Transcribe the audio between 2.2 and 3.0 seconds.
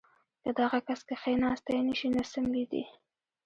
څملي دې